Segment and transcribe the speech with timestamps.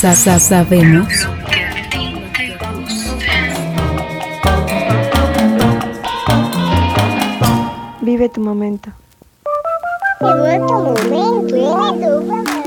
[0.00, 1.08] sabemos.
[8.00, 8.90] Vive tu momento.
[10.20, 11.54] Vive tu momento.
[11.54, 12.57] Vive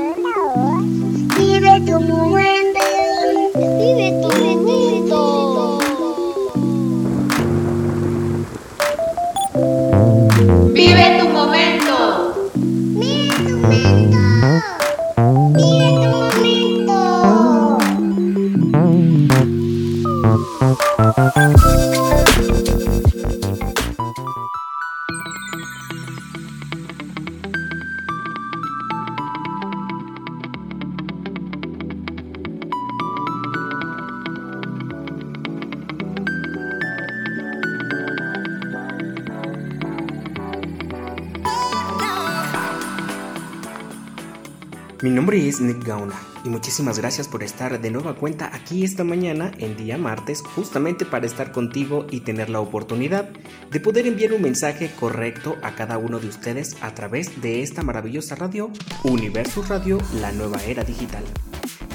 [46.62, 51.26] muchísimas gracias por estar de nueva cuenta aquí esta mañana en día martes justamente para
[51.26, 53.28] estar contigo y tener la oportunidad
[53.72, 57.82] de poder enviar un mensaje correcto a cada uno de ustedes a través de esta
[57.82, 58.70] maravillosa radio
[59.02, 61.24] Universo Radio, la nueva era digital.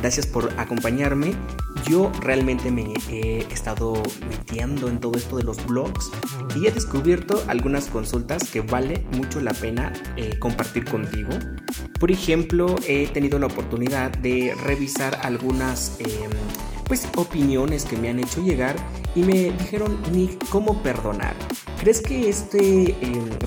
[0.02, 1.34] Gracias por acompañarme.
[1.88, 3.94] Yo realmente me he estado
[4.30, 6.12] metiendo en todo esto de los blogs
[6.56, 11.30] y he descubierto algunas consultas que vale mucho la pena eh, compartir contigo.
[12.00, 16.30] Por ejemplo, he tenido la oportunidad de revisar algunas eh,
[16.88, 18.76] pues, opiniones que me han hecho llegar
[19.16, 21.36] y me dijeron, Nick, ¿cómo perdonar?
[21.80, 22.96] ¿Crees que este eh,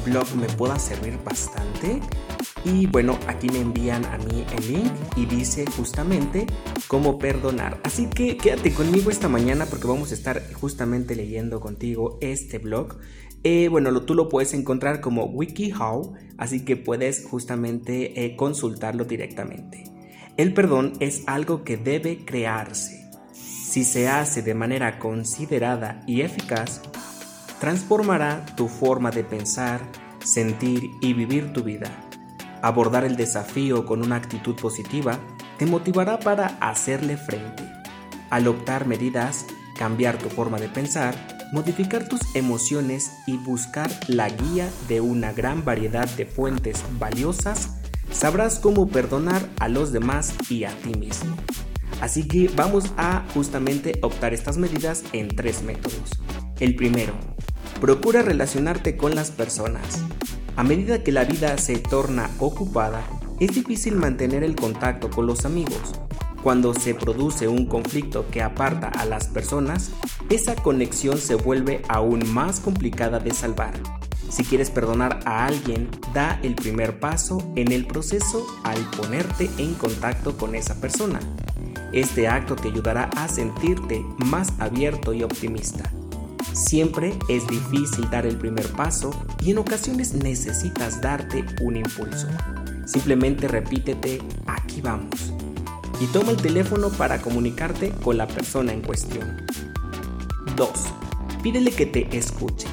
[0.05, 2.01] blog me pueda servir bastante?
[2.65, 6.47] Y bueno, aquí me envían a mí el link y dice justamente
[6.89, 7.81] cómo perdonar.
[7.85, 12.99] Así que quédate conmigo esta mañana porque vamos a estar justamente leyendo contigo este blog.
[13.43, 19.85] Eh, bueno, tú lo puedes encontrar como WikiHow, así que puedes justamente eh, consultarlo directamente.
[20.37, 23.00] El perdón es algo que debe crearse.
[23.71, 26.81] Si se hace de manera considerada y eficaz,
[27.61, 29.81] transformará tu forma de pensar,
[30.25, 31.89] sentir y vivir tu vida.
[32.63, 35.21] Abordar el desafío con una actitud positiva
[35.57, 37.63] te motivará para hacerle frente.
[38.29, 39.47] Al optar medidas,
[39.79, 41.15] cambiar tu forma de pensar,
[41.53, 47.77] modificar tus emociones y buscar la guía de una gran variedad de fuentes valiosas,
[48.11, 51.37] sabrás cómo perdonar a los demás y a ti mismo.
[52.01, 56.11] Así que vamos a justamente optar estas medidas en tres métodos.
[56.59, 57.13] El primero,
[57.81, 60.03] procura relacionarte con las personas.
[60.57, 63.03] A medida que la vida se torna ocupada,
[63.39, 65.95] es difícil mantener el contacto con los amigos.
[66.43, 69.91] Cuando se produce un conflicto que aparta a las personas,
[70.31, 73.75] esa conexión se vuelve aún más complicada de salvar.
[74.31, 79.75] Si quieres perdonar a alguien, da el primer paso en el proceso al ponerte en
[79.75, 81.19] contacto con esa persona.
[81.93, 85.83] Este acto te ayudará a sentirte más abierto y optimista.
[86.53, 89.11] Siempre es difícil dar el primer paso
[89.45, 92.29] y en ocasiones necesitas darte un impulso.
[92.87, 95.33] Simplemente repítete, aquí vamos.
[96.01, 99.45] Y toma el teléfono para comunicarte con la persona en cuestión.
[100.57, 100.71] 2.
[101.43, 102.69] Pídele que te escuche.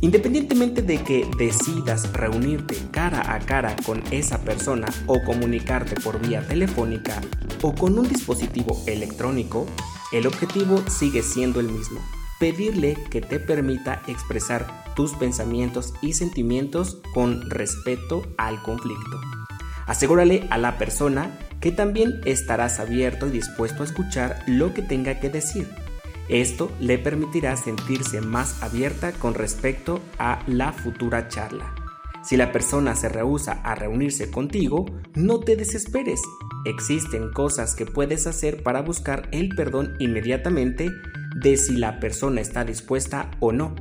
[0.00, 6.46] Independientemente de que decidas reunirte cara a cara con esa persona o comunicarte por vía
[6.46, 7.20] telefónica
[7.62, 9.66] o con un dispositivo electrónico,
[10.12, 12.00] el objetivo sigue siendo el mismo
[12.38, 19.20] pedirle que te permita expresar tus pensamientos y sentimientos con respeto al conflicto.
[19.86, 25.20] Asegúrale a la persona que también estarás abierto y dispuesto a escuchar lo que tenga
[25.20, 25.68] que decir.
[26.28, 31.74] Esto le permitirá sentirse más abierta con respecto a la futura charla.
[32.24, 36.20] Si la persona se rehúsa a reunirse contigo, no te desesperes.
[36.64, 40.90] Existen cosas que puedes hacer para buscar el perdón inmediatamente
[41.36, 43.76] de si la persona está dispuesta o no.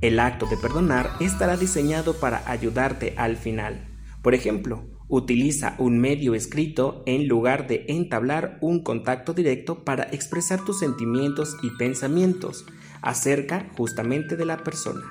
[0.00, 3.86] El acto de perdonar estará diseñado para ayudarte al final.
[4.22, 10.64] Por ejemplo, utiliza un medio escrito en lugar de entablar un contacto directo para expresar
[10.64, 12.64] tus sentimientos y pensamientos
[13.02, 15.02] acerca justamente de la persona.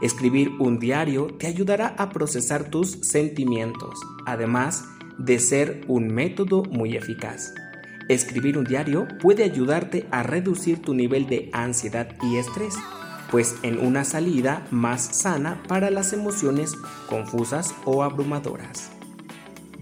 [0.00, 4.84] Escribir un diario te ayudará a procesar tus sentimientos, además
[5.18, 7.54] de ser un método muy eficaz.
[8.08, 12.74] Escribir un diario puede ayudarte a reducir tu nivel de ansiedad y estrés,
[13.30, 16.74] pues en una salida más sana para las emociones
[17.08, 18.90] confusas o abrumadoras.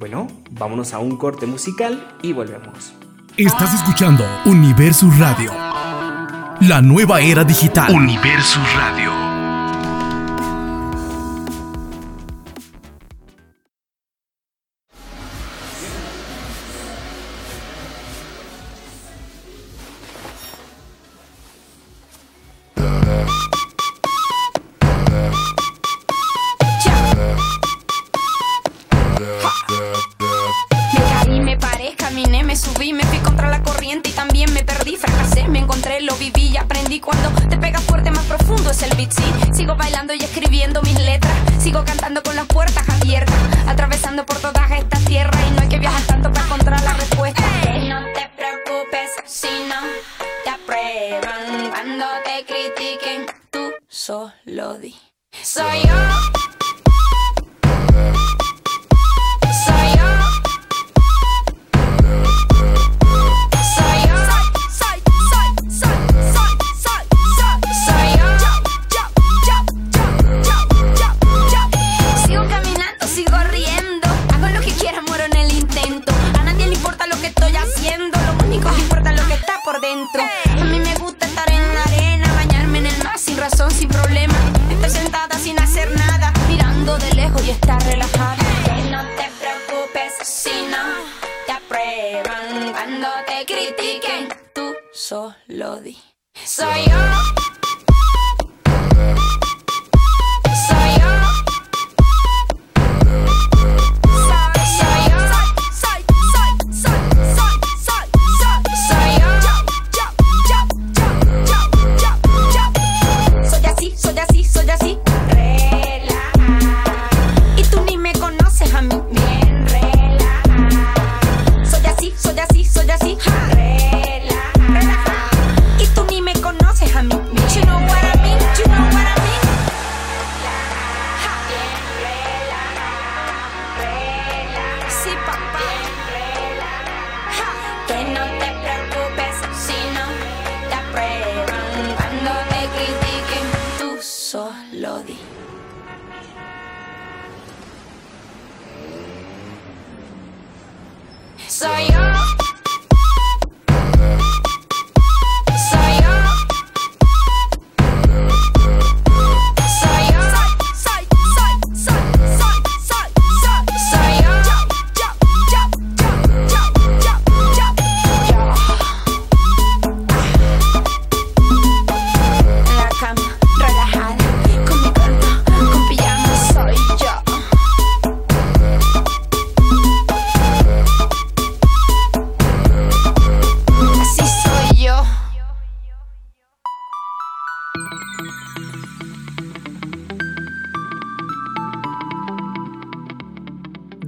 [0.01, 2.95] Bueno, vámonos a un corte musical y volvemos.
[3.37, 5.53] Estás escuchando Universo Radio,
[6.63, 7.95] la nueva era digital.
[7.95, 9.20] Universo Radio.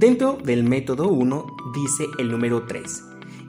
[0.03, 3.03] Dentro del método 1 dice el número 3.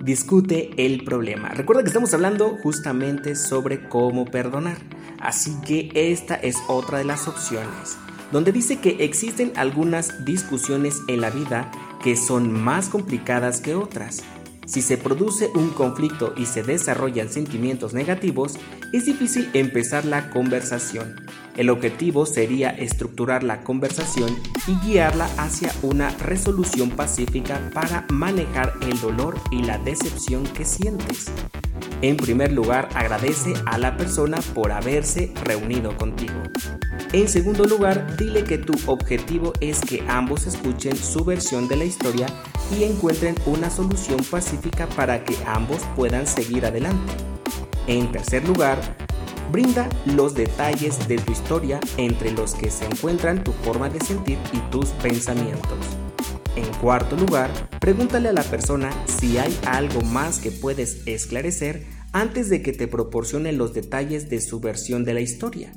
[0.04, 1.48] Discute el problema.
[1.48, 4.76] Recuerda que estamos hablando justamente sobre cómo perdonar.
[5.18, 7.96] Así que esta es otra de las opciones,
[8.30, 11.72] donde dice que existen algunas discusiones en la vida
[12.04, 14.22] que son más complicadas que otras.
[14.64, 18.60] Si se produce un conflicto y se desarrollan sentimientos negativos,
[18.92, 21.16] es difícil empezar la conversación.
[21.56, 29.00] El objetivo sería estructurar la conversación y guiarla hacia una resolución pacífica para manejar el
[29.00, 31.30] dolor y la decepción que sientes.
[32.02, 36.34] En primer lugar, agradece a la persona por haberse reunido contigo.
[37.12, 41.84] En segundo lugar, dile que tu objetivo es que ambos escuchen su versión de la
[41.84, 42.26] historia
[42.76, 47.12] y encuentren una solución pacífica para que ambos puedan seguir adelante.
[47.86, 48.78] En tercer lugar,
[49.54, 54.36] Brinda los detalles de tu historia entre los que se encuentran tu forma de sentir
[54.52, 55.78] y tus pensamientos.
[56.56, 62.50] En cuarto lugar, pregúntale a la persona si hay algo más que puedes esclarecer antes
[62.50, 65.72] de que te proporcione los detalles de su versión de la historia.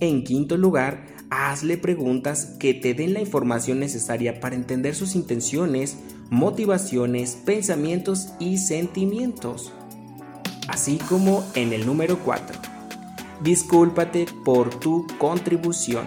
[0.00, 5.96] En quinto lugar, hazle preguntas que te den la información necesaria para entender sus intenciones,
[6.28, 9.72] motivaciones, pensamientos y sentimientos.
[10.68, 12.76] Así como en el número 4
[13.40, 16.06] discúlpate por tu contribución.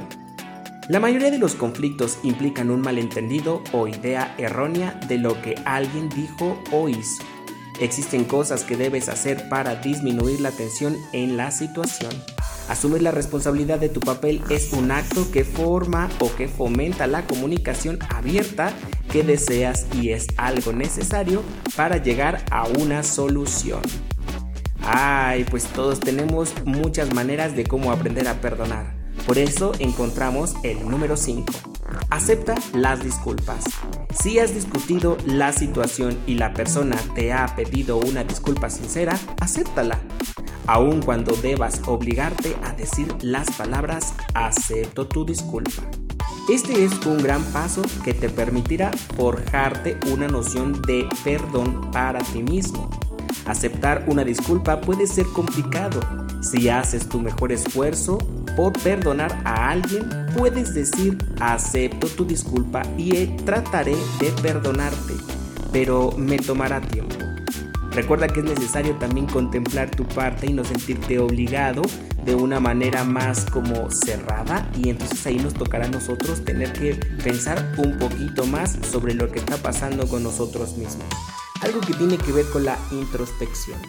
[0.89, 6.09] La mayoría de los conflictos implican un malentendido o idea errónea de lo que alguien
[6.09, 7.23] dijo o hizo.
[7.79, 12.11] Existen cosas que debes hacer para disminuir la tensión en la situación.
[12.69, 17.25] Asumir la responsabilidad de tu papel es un acto que forma o que fomenta la
[17.25, 18.71] comunicación abierta
[19.11, 21.43] que deseas y es algo necesario
[21.75, 23.81] para llegar a una solución.
[24.83, 28.95] Ay, pues todos tenemos muchas maneras de cómo aprender a perdonar.
[29.25, 31.45] Por eso encontramos el número 5.
[32.09, 33.65] Acepta las disculpas.
[34.13, 39.99] Si has discutido la situación y la persona te ha pedido una disculpa sincera, acéptala.
[40.67, 45.83] Aun cuando debas obligarte a decir las palabras acepto tu disculpa.
[46.49, 52.41] Este es un gran paso que te permitirá forjarte una noción de perdón para ti
[52.41, 52.89] mismo
[53.45, 55.99] Aceptar una disculpa puede ser complicado.
[56.41, 58.17] Si haces tu mejor esfuerzo
[58.55, 60.07] por perdonar a alguien,
[60.37, 65.13] puedes decir acepto tu disculpa y trataré de perdonarte,
[65.71, 67.15] pero me tomará tiempo.
[67.91, 71.81] Recuerda que es necesario también contemplar tu parte y no sentirte obligado
[72.23, 76.95] de una manera más como cerrada y entonces ahí nos tocará a nosotros tener que
[77.21, 81.05] pensar un poquito más sobre lo que está pasando con nosotros mismos.
[81.61, 83.79] Algo que tiene que ver con la introspección.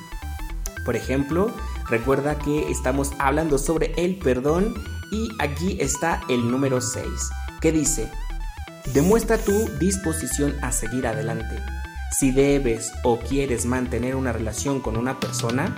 [0.84, 1.50] Por ejemplo,
[1.88, 4.74] recuerda que estamos hablando sobre el perdón
[5.10, 7.04] y aquí está el número 6,
[7.60, 8.10] que dice,
[8.92, 11.62] demuestra tu disposición a seguir adelante.
[12.18, 15.74] Si debes o quieres mantener una relación con una persona,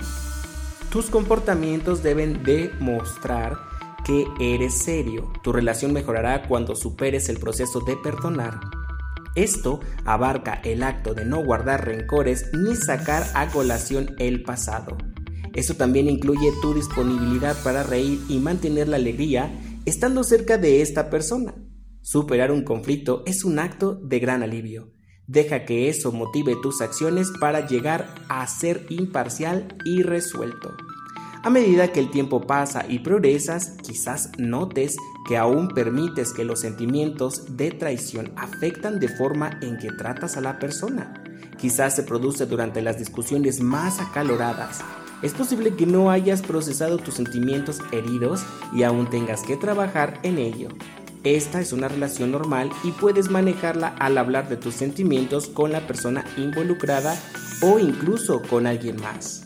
[0.89, 3.57] tus comportamientos deben demostrar
[4.05, 5.31] que eres serio.
[5.43, 8.59] Tu relación mejorará cuando superes el proceso de perdonar.
[9.35, 14.97] Esto abarca el acto de no guardar rencores ni sacar a colación el pasado.
[15.53, 19.51] Esto también incluye tu disponibilidad para reír y mantener la alegría
[19.85, 21.53] estando cerca de esta persona.
[22.01, 24.91] Superar un conflicto es un acto de gran alivio.
[25.27, 30.75] Deja que eso motive tus acciones para llegar a ser imparcial y resuelto.
[31.45, 34.97] A medida que el tiempo pasa y progresas, quizás notes
[35.27, 40.41] que aún permites que los sentimientos de traición afectan de forma en que tratas a
[40.41, 41.23] la persona.
[41.59, 44.79] Quizás se produce durante las discusiones más acaloradas.
[45.21, 50.39] Es posible que no hayas procesado tus sentimientos heridos y aún tengas que trabajar en
[50.39, 50.69] ello.
[51.23, 55.85] Esta es una relación normal y puedes manejarla al hablar de tus sentimientos con la
[55.85, 57.15] persona involucrada
[57.61, 59.45] o incluso con alguien más.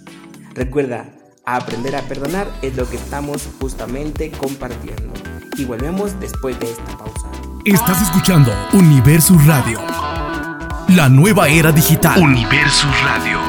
[0.56, 1.19] Recuerda,
[1.56, 5.13] aprender a perdonar es lo que estamos justamente compartiendo.
[5.58, 7.27] Y volvemos después de esta pausa.
[7.65, 9.79] Estás escuchando Universo Radio.
[10.89, 12.22] La nueva era digital.
[12.22, 13.49] Universo Radio.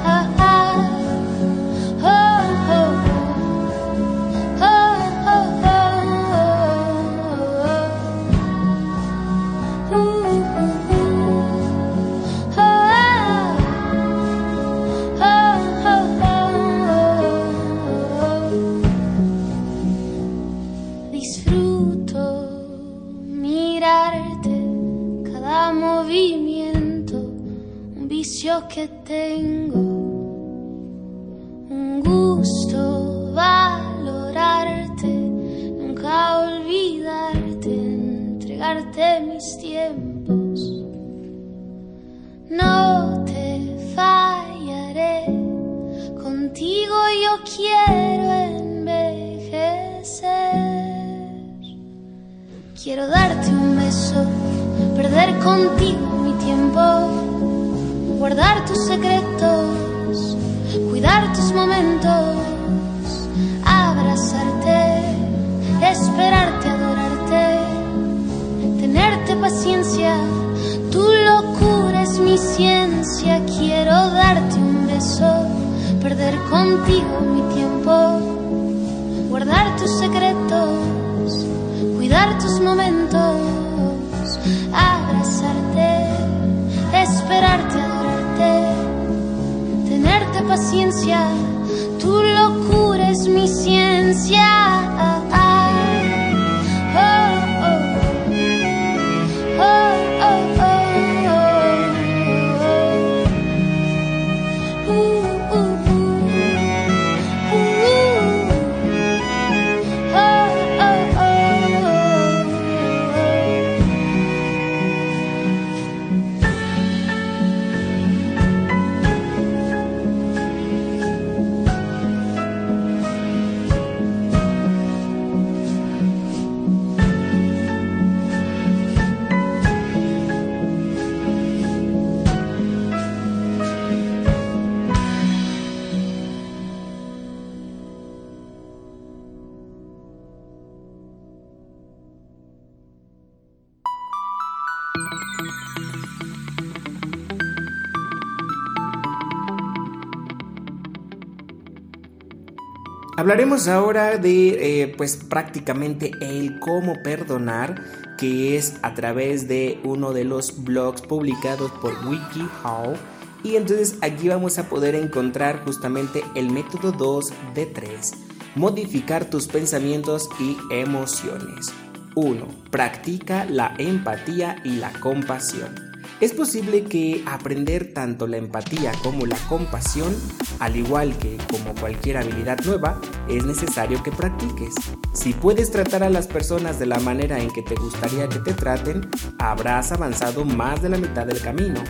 [153.21, 157.79] Hablaremos ahora de eh, pues prácticamente el cómo perdonar,
[158.17, 162.95] que es a través de uno de los blogs publicados por WikiHow.
[163.43, 168.11] Y entonces aquí vamos a poder encontrar justamente el método 2 de 3.
[168.55, 171.71] Modificar tus pensamientos y emociones.
[172.15, 172.47] 1.
[172.71, 175.90] Practica la empatía y la compasión.
[176.21, 180.15] Es posible que aprender tanto la empatía como la compasión,
[180.59, 184.75] al igual que como cualquier habilidad nueva, es necesario que practiques.
[185.13, 188.53] Si puedes tratar a las personas de la manera en que te gustaría que te
[188.53, 191.83] traten, habrás avanzado más de la mitad del camino.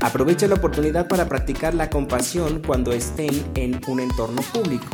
[0.00, 4.86] Aprovecha la oportunidad para practicar la compasión cuando estén en un entorno público.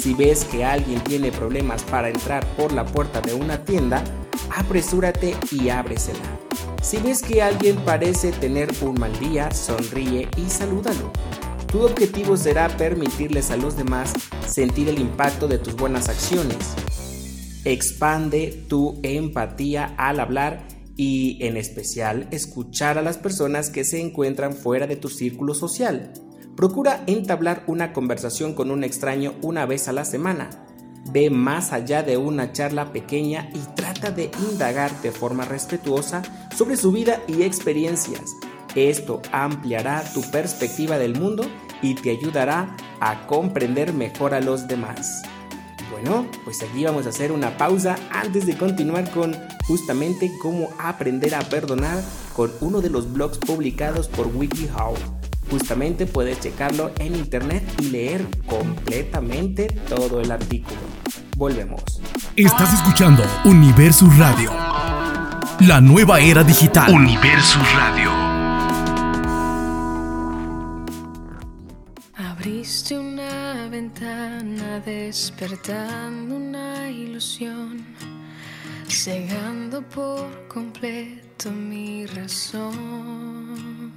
[0.00, 4.02] Si ves que alguien tiene problemas para entrar por la puerta de una tienda,
[4.50, 6.20] apresúrate y ábresela.
[6.82, 11.12] Si ves que alguien parece tener un mal día, sonríe y salúdalo.
[11.70, 14.12] Tu objetivo será permitirles a los demás
[14.46, 16.74] sentir el impacto de tus buenas acciones.
[17.64, 20.66] Expande tu empatía al hablar
[20.96, 26.12] y en especial escuchar a las personas que se encuentran fuera de tu círculo social.
[26.56, 30.50] Procura entablar una conversación con un extraño una vez a la semana.
[31.10, 36.22] Ve más allá de una charla pequeña y trata de indagar de forma respetuosa
[36.56, 38.36] sobre su vida y experiencias.
[38.74, 41.44] Esto ampliará tu perspectiva del mundo
[41.82, 45.22] y te ayudará a comprender mejor a los demás.
[45.90, 49.36] Bueno, pues aquí vamos a hacer una pausa antes de continuar con
[49.66, 52.02] justamente cómo aprender a perdonar
[52.34, 54.94] con uno de los blogs publicados por WikiHow.
[55.50, 60.80] Justamente puedes checarlo en internet y leer completamente todo el artículo.
[61.36, 61.82] Volvemos.
[62.36, 64.52] Estás escuchando Universus Radio.
[65.60, 66.92] La nueva era digital.
[66.92, 68.10] Universus Radio.
[72.14, 77.84] Abriste una ventana despertando una ilusión,
[78.88, 83.92] cegando por completo mi razón.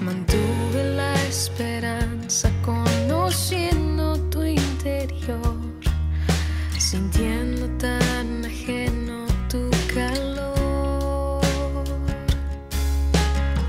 [0.00, 4.42] Mantuve la esperanza conociendo tu
[6.78, 11.40] sintiendo tan ajeno tu calor.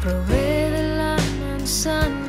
[0.01, 2.26] Probé de la manzana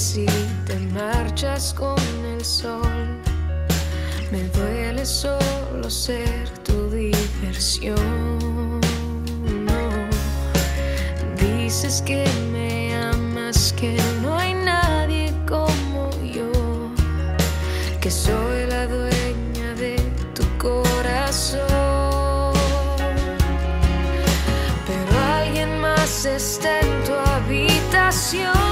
[0.00, 0.24] y
[0.64, 3.20] te marchas con el sol.
[4.32, 8.80] Me duele solo ser tu diversión.
[11.36, 16.50] Dices que me amas, que no hay nadie como yo,
[18.00, 19.96] que soy la dueña de
[20.34, 21.60] tu corazón.
[24.86, 28.69] Pero alguien más está en tu habitación.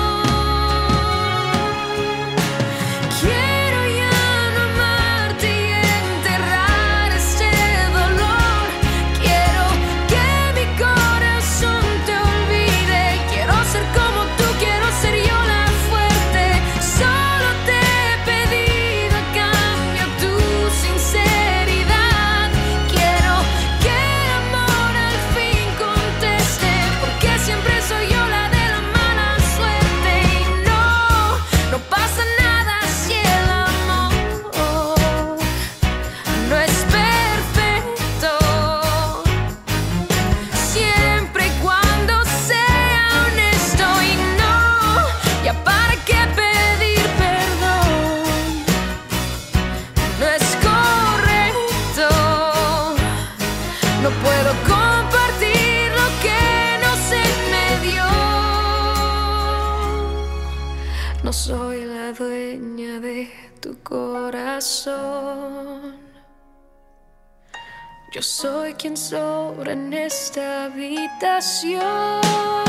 [68.13, 72.68] Yo soy quien sobra en esta habitación.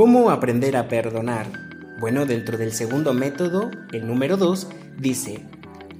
[0.00, 1.46] ¿Cómo aprender a perdonar?
[1.98, 5.44] Bueno, dentro del segundo método, el número 2, dice,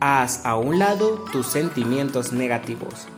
[0.01, 3.09] haz a un lado tus sentimientos negativos.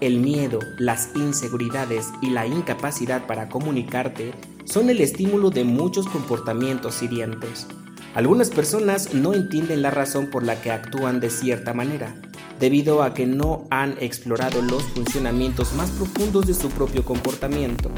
[0.00, 4.32] El miedo, las inseguridades y la incapacidad para comunicarte
[4.64, 7.68] son el estímulo de muchos comportamientos hirientes.
[8.16, 12.12] Algunas personas no entienden la razón por la que actúan de cierta manera,
[12.60, 17.90] debido a que no han explorado los funcionamientos más profundos de su propio comportamiento.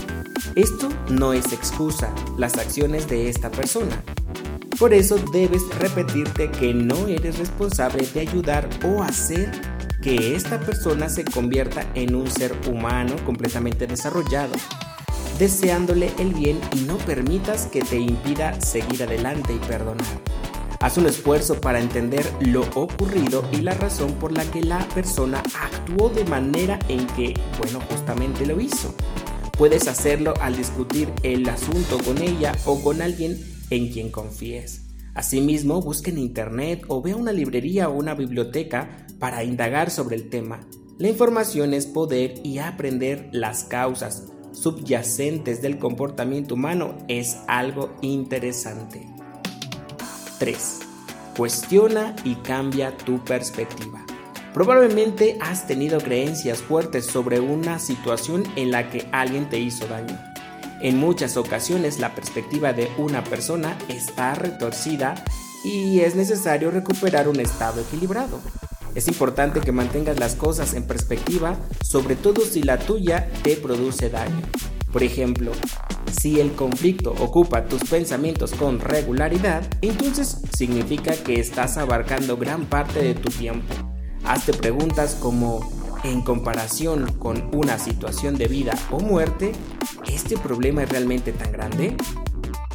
[0.54, 4.02] Esto no es excusa, las acciones de esta persona.
[4.78, 9.50] Por eso debes repetirte que no eres responsable de ayudar o hacer
[10.02, 14.54] que esta persona se convierta en un ser humano completamente desarrollado,
[15.38, 20.06] deseándole el bien y no permitas que te impida seguir adelante y perdonar.
[20.86, 25.42] Haz un esfuerzo para entender lo ocurrido y la razón por la que la persona
[25.60, 28.94] actuó de manera en que, bueno, justamente lo hizo.
[29.58, 33.36] Puedes hacerlo al discutir el asunto con ella o con alguien
[33.70, 34.82] en quien confíes.
[35.12, 40.14] Asimismo, busca en internet o ve a una librería o una biblioteca para indagar sobre
[40.14, 40.68] el tema.
[40.98, 49.15] La información es poder y aprender las causas subyacentes del comportamiento humano es algo interesante.
[50.38, 50.80] 3.
[51.36, 54.04] Cuestiona y cambia tu perspectiva.
[54.54, 60.18] Probablemente has tenido creencias fuertes sobre una situación en la que alguien te hizo daño.
[60.80, 65.14] En muchas ocasiones la perspectiva de una persona está retorcida
[65.64, 68.40] y es necesario recuperar un estado equilibrado.
[68.94, 74.08] Es importante que mantengas las cosas en perspectiva, sobre todo si la tuya te produce
[74.08, 74.42] daño.
[74.96, 75.52] Por ejemplo,
[76.10, 83.02] si el conflicto ocupa tus pensamientos con regularidad, entonces significa que estás abarcando gran parte
[83.02, 83.74] de tu tiempo.
[84.24, 85.70] Hazte preguntas como,
[86.02, 89.52] en comparación con una situación de vida o muerte,
[90.10, 91.94] ¿este problema es realmente tan grande?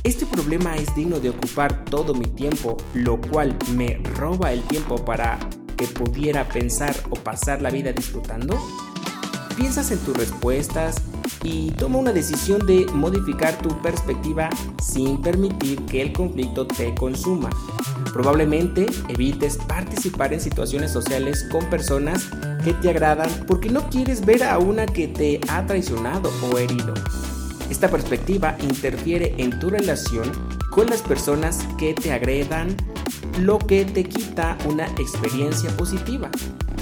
[0.03, 5.03] ¿Este problema es digno de ocupar todo mi tiempo, lo cual me roba el tiempo
[5.03, 5.39] para
[5.75, 8.61] que pudiera pensar o pasar la vida disfrutando?
[9.61, 10.95] Piensas en tus respuestas
[11.43, 14.49] y toma una decisión de modificar tu perspectiva
[14.83, 17.51] sin permitir que el conflicto te consuma.
[18.11, 22.27] Probablemente evites participar en situaciones sociales con personas
[22.63, 26.95] que te agradan porque no quieres ver a una que te ha traicionado o herido.
[27.69, 30.31] Esta perspectiva interfiere en tu relación
[30.71, 32.75] con las personas que te agredan,
[33.39, 36.31] lo que te quita una experiencia positiva.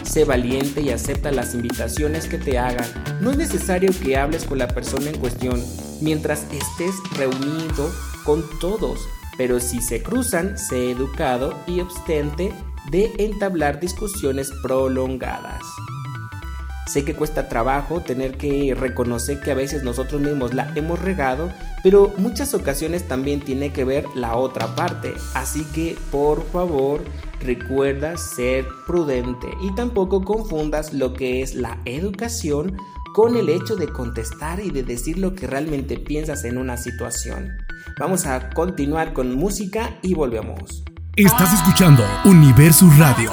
[0.10, 2.88] Sé valiente y acepta las invitaciones que te hagan.
[3.22, 5.63] No es necesario que hables con la persona en cuestión
[6.02, 7.91] mientras estés reunido
[8.24, 9.00] con todos
[9.39, 12.52] pero si se cruzan, sé educado y abstente
[12.91, 15.63] de entablar discusiones prolongadas.
[16.88, 21.54] Sé que cuesta trabajo tener que reconocer que a veces nosotros mismos la hemos regado,
[21.84, 25.13] pero muchas ocasiones también tiene que ver la otra parte.
[25.34, 27.00] Así que por favor
[27.39, 32.78] recuerda ser prudente y tampoco confundas lo que es la educación
[33.13, 37.58] con el hecho de contestar y de decir lo que realmente piensas en una situación.
[37.99, 40.84] Vamos a continuar con música y volvemos.
[41.15, 43.32] Estás escuchando Universo Radio.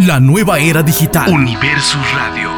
[0.00, 1.32] La nueva era digital.
[1.32, 2.57] Universo Radio.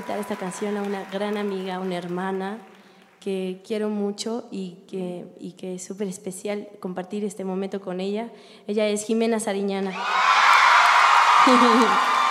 [0.00, 2.58] Dedicar esta canción a una gran amiga, una hermana
[3.20, 8.30] que quiero mucho y que, y que es súper especial compartir este momento con ella.
[8.66, 9.92] Ella es Jimena Sariñana.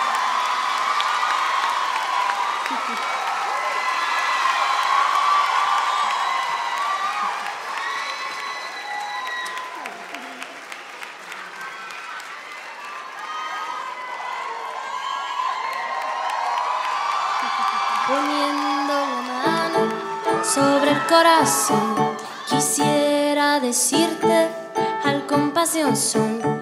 [22.48, 24.48] quisiera decirte
[25.04, 26.59] al compasión son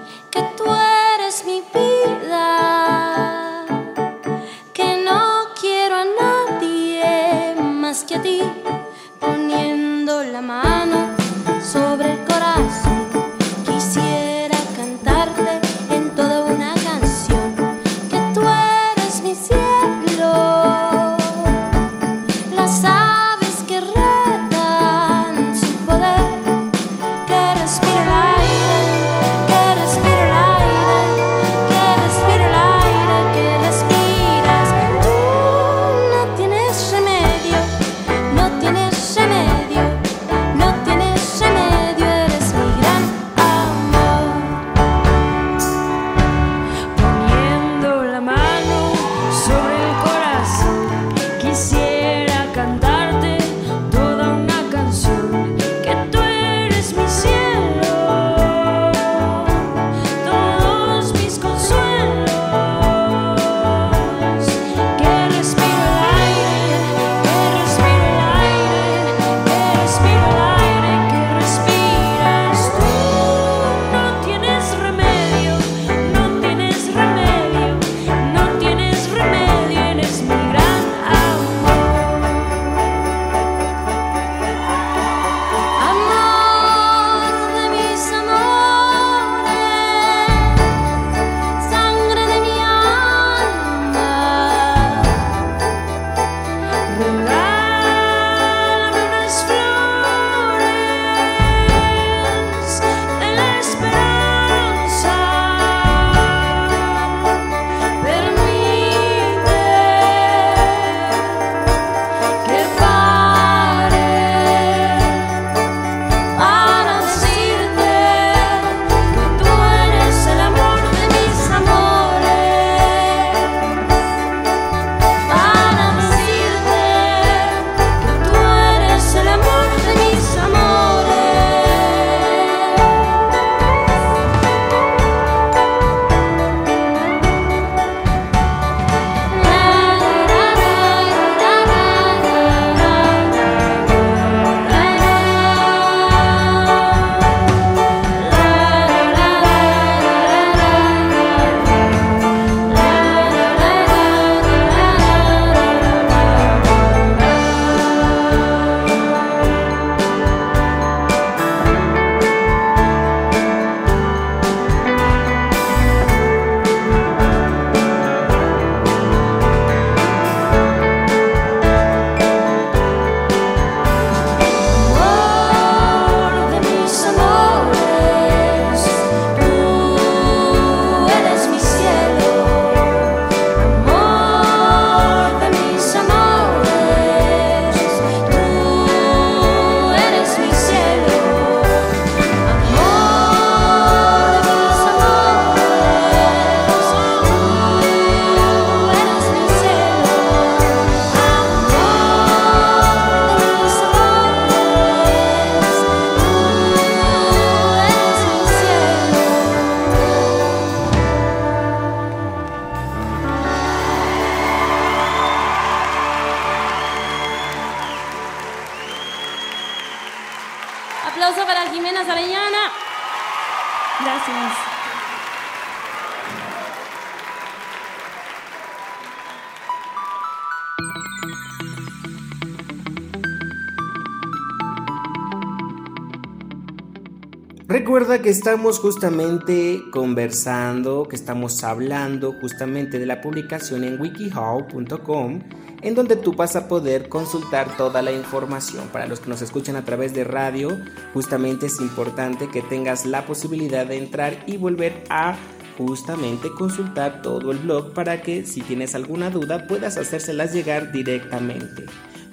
[238.09, 245.41] Recuerda que estamos justamente conversando, que estamos hablando justamente de la publicación en wikihow.com,
[245.83, 248.87] en donde tú vas a poder consultar toda la información.
[248.87, 250.75] Para los que nos escuchan a través de radio,
[251.13, 255.35] justamente es importante que tengas la posibilidad de entrar y volver a
[255.77, 261.85] justamente consultar todo el blog para que si tienes alguna duda puedas hacérselas llegar directamente.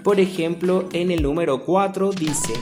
[0.02, 2.54] Por ejemplo, en el número 4 dice,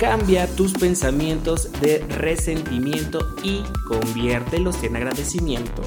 [0.00, 5.82] cambia tus pensamientos de resentimiento y conviértelos en agradecimiento.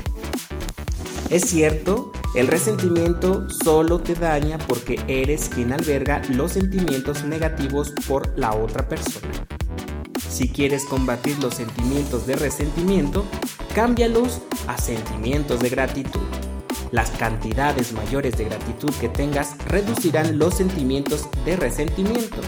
[1.31, 8.37] Es cierto, el resentimiento solo te daña porque eres quien alberga los sentimientos negativos por
[8.37, 9.47] la otra persona.
[10.29, 13.25] Si quieres combatir los sentimientos de resentimiento,
[13.73, 16.21] cámbialos a sentimientos de gratitud.
[16.91, 22.41] Las cantidades mayores de gratitud que tengas reducirán los sentimientos de resentimiento.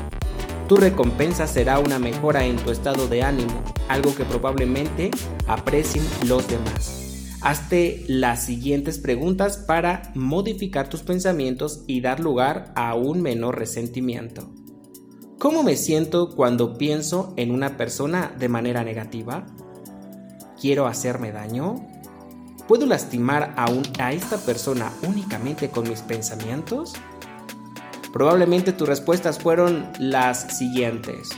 [0.68, 5.12] Tu recompensa será una mejora en tu estado de ánimo, algo que probablemente
[5.48, 7.38] aprecien los demás.
[7.42, 14.50] Hazte las siguientes preguntas para modificar tus pensamientos y dar lugar a un menor resentimiento.
[15.38, 19.46] ¿Cómo me siento cuando pienso en una persona de manera negativa?
[20.60, 21.88] ¿Quiero hacerme daño?
[22.68, 23.68] ¿Puedo lastimar a,
[24.00, 26.96] a esta persona únicamente con mis pensamientos?
[28.16, 31.32] Probablemente tus respuestas fueron las siguientes.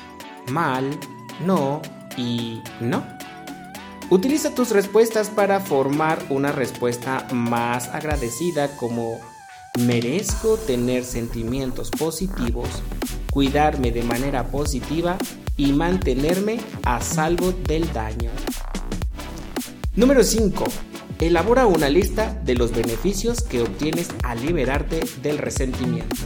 [0.51, 0.87] Mal,
[1.43, 1.81] no
[2.15, 3.03] y no.
[4.11, 9.19] Utiliza tus respuestas para formar una respuesta más agradecida como
[9.79, 12.69] merezco tener sentimientos positivos,
[13.31, 15.17] cuidarme de manera positiva
[15.55, 18.29] y mantenerme a salvo del daño.
[19.95, 20.63] Número 5.
[21.21, 26.17] Elabora una lista de los beneficios que obtienes al liberarte del resentimiento.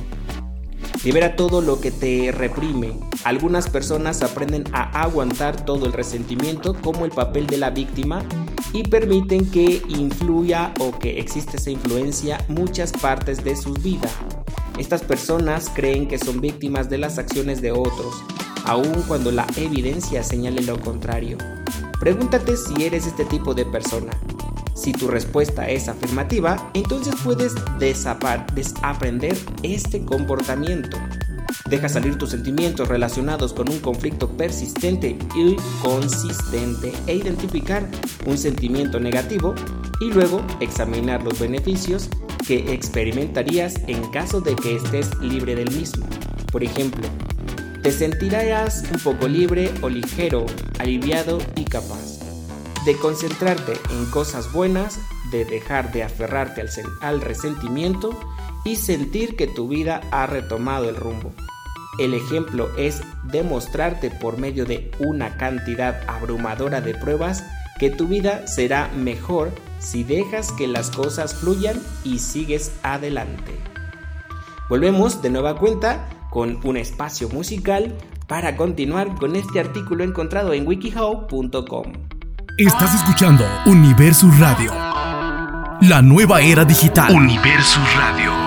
[1.03, 2.93] Libera todo lo que te reprime.
[3.23, 8.23] Algunas personas aprenden a aguantar todo el resentimiento como el papel de la víctima
[8.71, 14.11] y permiten que influya o que existe esa influencia muchas partes de sus vidas.
[14.77, 18.23] Estas personas creen que son víctimas de las acciones de otros,
[18.65, 21.37] aun cuando la evidencia señale lo contrario.
[21.99, 24.11] Pregúntate si eres este tipo de persona.
[24.75, 30.97] Si tu respuesta es afirmativa, entonces puedes desaprender este comportamiento.
[31.69, 37.87] Deja salir tus sentimientos relacionados con un conflicto persistente y consistente e identificar
[38.25, 39.53] un sentimiento negativo
[39.99, 42.09] y luego examinar los beneficios
[42.47, 46.05] que experimentarías en caso de que estés libre del mismo.
[46.51, 47.07] Por ejemplo,
[47.83, 50.45] te sentirás un poco libre o ligero,
[50.79, 52.20] aliviado y capaz
[52.85, 54.99] de concentrarte en cosas buenas,
[55.31, 58.11] de dejar de aferrarte al, sen- al resentimiento
[58.65, 61.31] y sentir que tu vida ha retomado el rumbo.
[61.99, 67.43] El ejemplo es demostrarte por medio de una cantidad abrumadora de pruebas
[67.79, 73.57] que tu vida será mejor si dejas que las cosas fluyan y sigues adelante.
[74.69, 77.95] Volvemos de nueva cuenta con un espacio musical
[78.27, 81.93] para continuar con este artículo encontrado en wikihow.com.
[82.57, 84.73] Estás escuchando Universus Radio.
[85.81, 87.13] La nueva era digital.
[87.15, 88.40] Universus Radio.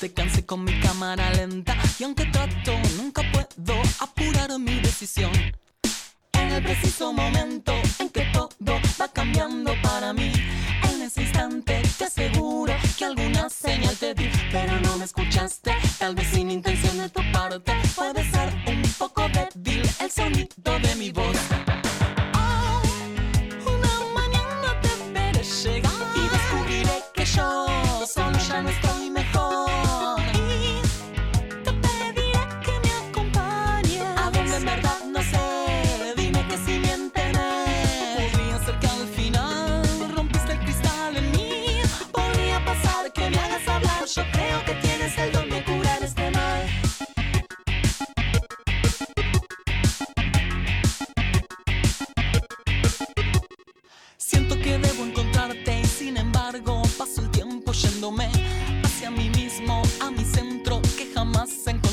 [0.00, 5.32] Te cansé con mi cámara lenta y aunque trato nunca puedo apurar mi decisión.
[6.34, 10.32] En el preciso momento en que todo va cambiando para mí,
[10.90, 16.14] en ese instante te aseguro que alguna señal te di, pero no me escuchaste, tal
[16.14, 21.10] vez sin intención de tu parte, puede ser un poco débil el sonido de mi
[21.10, 21.47] voz.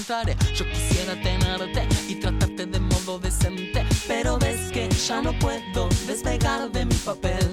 [0.08, 6.72] Yo quisiera tenerte y tratarte de modo decente, pero ves que ya no puedo despegar
[6.72, 7.45] de mi papel.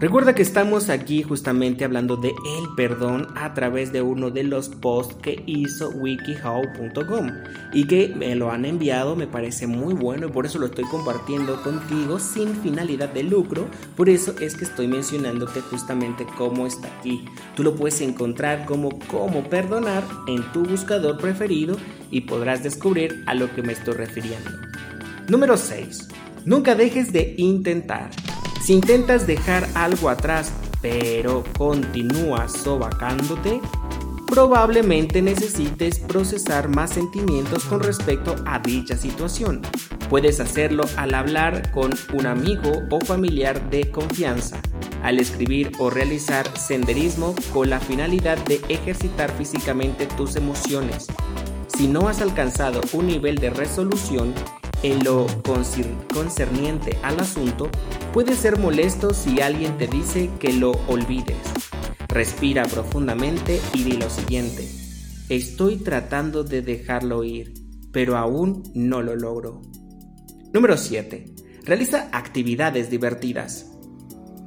[0.00, 4.68] Recuerda que estamos aquí justamente hablando de el perdón a través de uno de los
[4.68, 7.32] posts que hizo wikihow.com
[7.72, 10.84] y que me lo han enviado, me parece muy bueno y por eso lo estoy
[10.84, 16.86] compartiendo contigo sin finalidad de lucro, por eso es que estoy mencionándote justamente cómo está
[17.00, 17.24] aquí.
[17.56, 21.76] Tú lo puedes encontrar como cómo perdonar en tu buscador preferido
[22.12, 24.50] y podrás descubrir a lo que me estoy refiriendo.
[25.26, 26.08] Número 6.
[26.44, 28.10] Nunca dejes de intentar.
[28.60, 33.60] Si intentas dejar algo atrás pero continúas sobacándote,
[34.26, 39.62] probablemente necesites procesar más sentimientos con respecto a dicha situación.
[40.08, 44.60] Puedes hacerlo al hablar con un amigo o familiar de confianza,
[45.02, 51.06] al escribir o realizar senderismo con la finalidad de ejercitar físicamente tus emociones.
[51.76, 54.34] Si no has alcanzado un nivel de resolución,
[54.82, 57.68] en lo concerniente al asunto,
[58.12, 61.36] puede ser molesto si alguien te dice que lo olvides.
[62.08, 64.68] Respira profundamente y di lo siguiente.
[65.28, 67.52] Estoy tratando de dejarlo ir,
[67.92, 69.62] pero aún no lo logro.
[70.52, 71.34] Número 7.
[71.64, 73.70] Realiza actividades divertidas.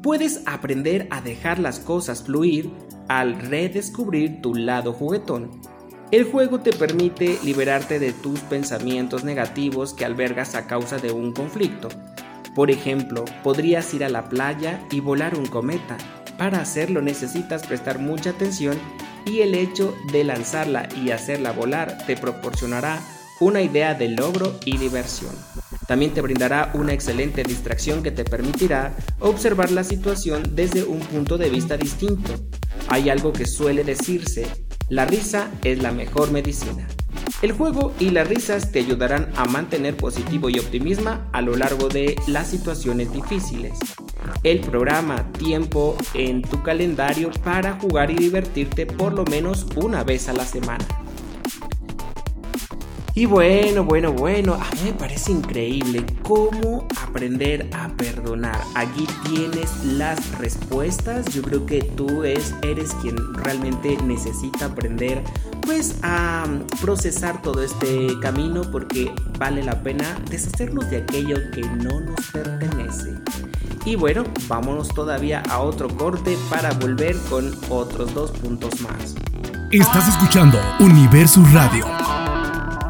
[0.01, 2.71] Puedes aprender a dejar las cosas fluir
[3.07, 5.61] al redescubrir tu lado juguetón.
[6.11, 11.31] El juego te permite liberarte de tus pensamientos negativos que albergas a causa de un
[11.31, 11.87] conflicto.
[12.53, 15.97] Por ejemplo, podrías ir a la playa y volar un cometa.
[16.37, 18.77] Para hacerlo necesitas prestar mucha atención
[19.25, 22.99] y el hecho de lanzarla y hacerla volar te proporcionará
[23.39, 25.33] una idea de logro y diversión.
[25.87, 31.37] También te brindará una excelente distracción que te permitirá observar la situación desde un punto
[31.37, 32.33] de vista distinto.
[32.89, 34.45] Hay algo que suele decirse,
[34.89, 36.87] la risa es la mejor medicina.
[37.41, 41.87] El juego y las risas te ayudarán a mantener positivo y optimismo a lo largo
[41.87, 43.79] de las situaciones difíciles.
[44.43, 50.29] El programa tiempo en tu calendario para jugar y divertirte por lo menos una vez
[50.29, 50.85] a la semana.
[53.21, 58.59] Y bueno, bueno, bueno, a mí me parece increíble cómo aprender a perdonar.
[58.73, 61.27] Aquí tienes las respuestas.
[61.27, 65.23] Yo creo que tú es, eres quien realmente necesita aprender
[65.61, 66.47] pues a
[66.81, 73.13] procesar todo este camino porque vale la pena deshacernos de aquello que no nos pertenece.
[73.85, 79.13] Y bueno, vámonos todavía a otro corte para volver con otros dos puntos más.
[79.69, 81.85] Estás escuchando Universo Radio.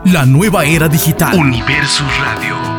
[0.06, 1.38] La nueva era digital.
[1.38, 2.70] Universo Radio.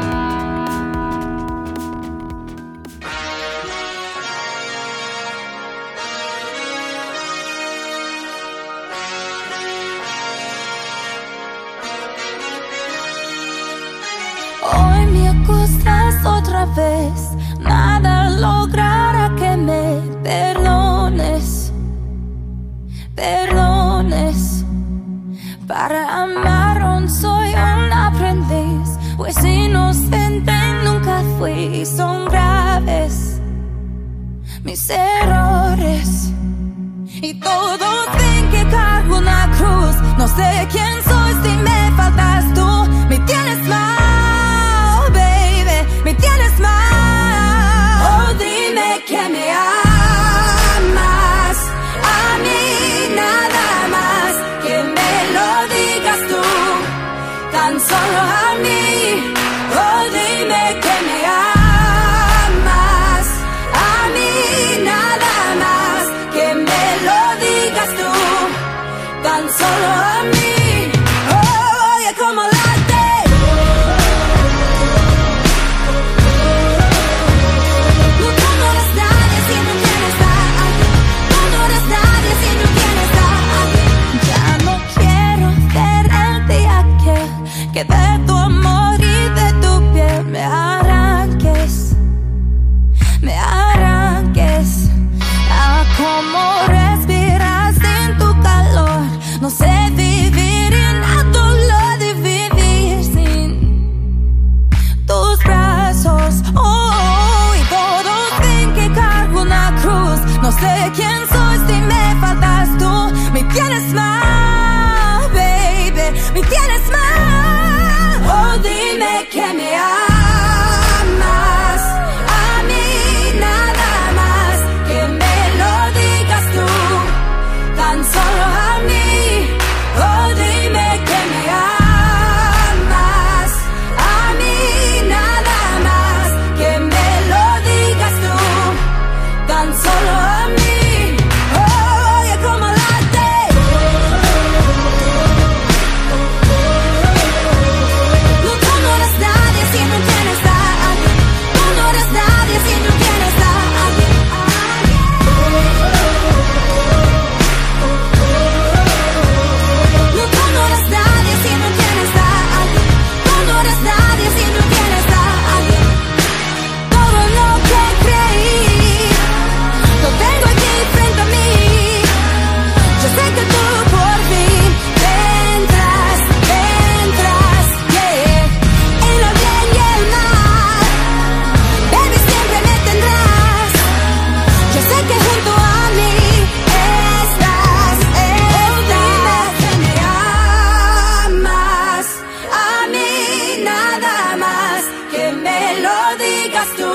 [196.22, 196.92] Digas tú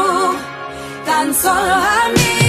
[1.05, 2.46] tan solo a mí.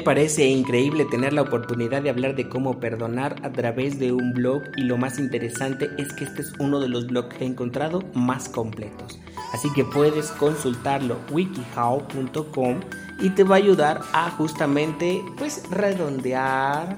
[0.00, 4.32] Me parece increíble tener la oportunidad de hablar de cómo perdonar a través de un
[4.32, 7.46] blog y lo más interesante es que este es uno de los blogs que he
[7.46, 9.20] encontrado más completos.
[9.52, 12.80] Así que puedes consultarlo wikihow.com
[13.20, 16.96] y te va a ayudar a justamente pues redondear,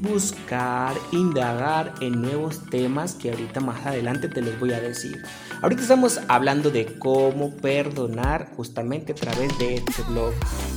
[0.00, 5.22] buscar, indagar en nuevos temas que ahorita más adelante te los voy a decir.
[5.62, 10.32] Ahorita estamos hablando de cómo perdonar justamente a través de este blog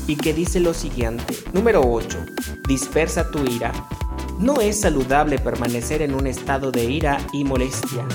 [0.08, 1.38] y que dice lo siguiente.
[1.54, 2.18] Número 8.
[2.68, 3.72] Dispersa tu ira.
[4.40, 8.06] No es saludable permanecer en un estado de ira y molestia.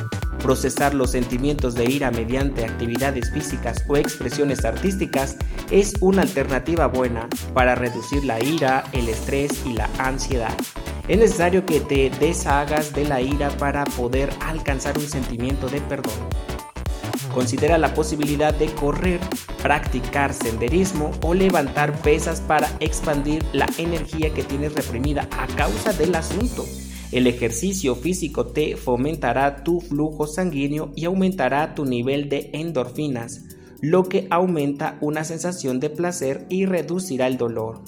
[0.42, 5.38] Procesar los sentimientos de ira mediante actividades físicas o expresiones artísticas
[5.70, 10.54] es una alternativa buena para reducir la ira, el estrés y la ansiedad.
[11.08, 16.12] Es necesario que te deshagas de la ira para poder alcanzar un sentimiento de perdón.
[17.38, 19.20] Considera la posibilidad de correr,
[19.62, 26.16] practicar senderismo o levantar pesas para expandir la energía que tienes reprimida a causa del
[26.16, 26.64] asunto.
[27.12, 33.44] El ejercicio físico te fomentará tu flujo sanguíneo y aumentará tu nivel de endorfinas,
[33.80, 37.82] lo que aumenta una sensación de placer y reducirá el dolor.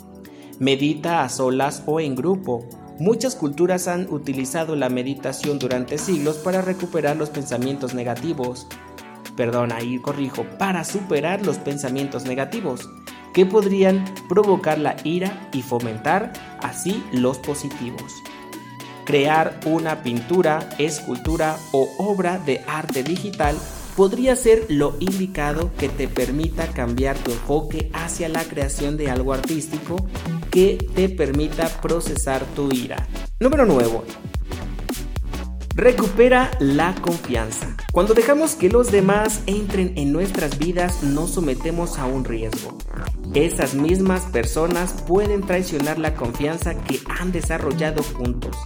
[0.61, 2.69] Medita a solas o en grupo.
[3.01, 8.69] Muchas culturas han utilizado la meditación durante siglos para recuperar los pensamientos negativos.
[9.41, 12.91] Perdón, ahí corrijo, para superar los pensamientos negativos,
[13.33, 18.13] que podrían provocar la ira y fomentar así los positivos.
[19.07, 23.57] Crear una pintura, escultura o obra de arte digital
[23.97, 29.33] podría ser lo indicado que te permita cambiar tu enfoque hacia la creación de algo
[29.33, 30.07] artístico
[30.51, 33.09] que te permita procesar tu ira.
[33.41, 34.03] Número 9.
[35.75, 37.77] Recupera la confianza.
[37.93, 42.77] Cuando dejamos que los demás entren en nuestras vidas nos sometemos a un riesgo.
[43.35, 48.57] Esas mismas personas pueden traicionar la confianza que han desarrollado juntos.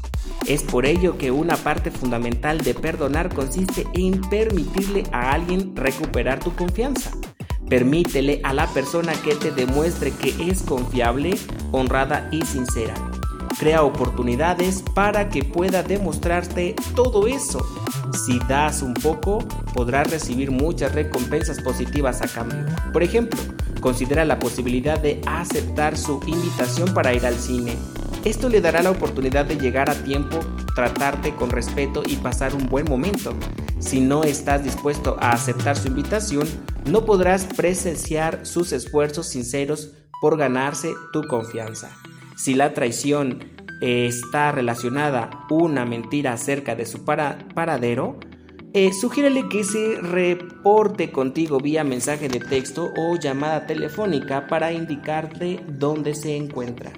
[0.47, 6.41] Es por ello que una parte fundamental de perdonar consiste en permitirle a alguien recuperar
[6.41, 7.11] tu confianza.
[7.69, 11.37] Permítele a la persona que te demuestre que es confiable,
[11.71, 12.95] honrada y sincera.
[13.59, 17.65] Crea oportunidades para que pueda demostrarte todo eso.
[18.13, 19.39] Si das un poco,
[19.73, 22.65] podrás recibir muchas recompensas positivas a cambio.
[22.93, 23.41] Por ejemplo,
[23.81, 27.77] considera la posibilidad de aceptar su invitación para ir al cine.
[28.25, 30.41] Esto le dará la oportunidad de llegar a tiempo,
[30.75, 33.35] tratarte con respeto y pasar un buen momento.
[33.79, 36.49] Si no estás dispuesto a aceptar su invitación,
[36.87, 39.91] no podrás presenciar sus esfuerzos sinceros
[40.21, 41.91] por ganarse tu confianza.
[42.37, 43.45] Si la traición
[43.81, 48.19] está relacionada una mentira acerca de su para- paradero,
[48.73, 55.61] eh, sugiérele que se reporte contigo vía mensaje de texto o llamada telefónica para indicarte
[55.69, 56.93] dónde se encuentra.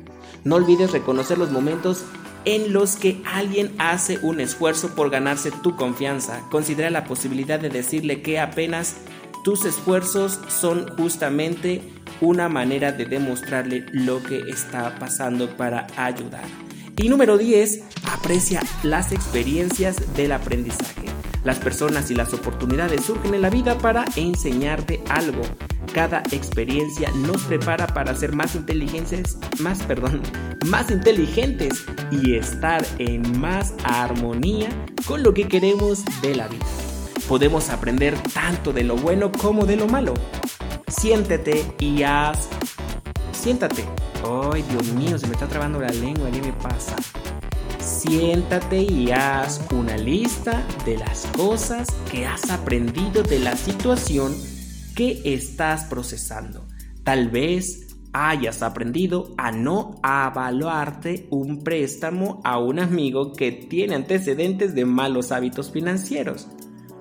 [0.45, 2.05] No olvides reconocer los momentos
[2.45, 6.43] en los que alguien hace un esfuerzo por ganarse tu confianza.
[6.51, 8.97] Considera la posibilidad de decirle que apenas
[9.45, 11.82] tus esfuerzos son justamente
[12.21, 16.45] una manera de demostrarle lo que está pasando para ayudar.
[16.99, 21.07] Y número 10, aprecia las experiencias del aprendizaje.
[21.45, 25.43] Las personas y las oportunidades surgen en la vida para enseñarte algo.
[25.95, 30.23] Cada experiencia nos prepara para ser más inteligentes, más, perdón,
[30.67, 34.69] más inteligentes y estar en más armonía
[35.07, 36.67] con lo que queremos de la vida.
[37.29, 40.14] Podemos aprender tanto de lo bueno como de lo malo.
[40.89, 42.49] Siéntete y haz.
[43.32, 43.84] Siéntate.
[44.24, 46.97] Ay, Dios mío, se me está trabando la lengua, ¿qué me pasa?
[47.80, 54.34] Siéntate y haz una lista de las cosas que has aprendido de la situación
[54.95, 56.66] que estás procesando.
[57.05, 64.74] Tal vez hayas aprendido a no avaluarte un préstamo a un amigo que tiene antecedentes
[64.74, 66.49] de malos hábitos financieros.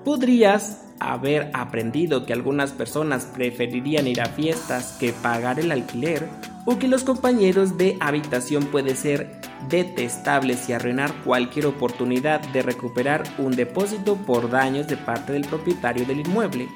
[0.04, 6.28] Podrías haber aprendido que algunas personas preferirían ir a fiestas que pagar el alquiler
[6.64, 13.22] o que los compañeros de habitación pueden ser detestables y arruinar cualquier oportunidad de recuperar
[13.38, 16.68] un depósito por daños de parte del propietario del inmueble.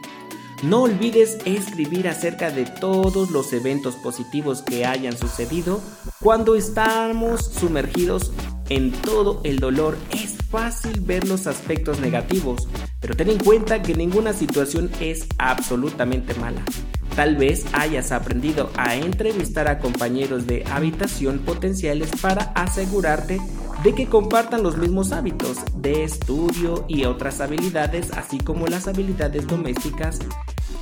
[0.62, 5.80] No olvides escribir acerca de todos los eventos positivos que hayan sucedido
[6.20, 8.30] cuando estamos sumergidos
[8.68, 9.96] en todo el dolor.
[10.12, 12.68] Es fácil ver los aspectos negativos,
[13.00, 16.62] pero ten en cuenta que ninguna situación es absolutamente mala.
[17.16, 23.40] Tal vez hayas aprendido a entrevistar a compañeros de habitación potenciales para asegurarte
[23.82, 29.46] de que compartan los mismos hábitos de estudio y otras habilidades, así como las habilidades
[29.46, 30.18] domésticas.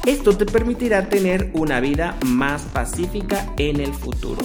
[0.05, 4.43] Esto te permitirá tener una vida más pacífica en el futuro.